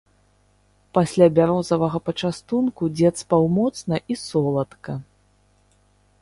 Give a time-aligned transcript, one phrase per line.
[0.97, 4.97] Пасля бярозавага пачастунку дзед спаў моцна і соладка.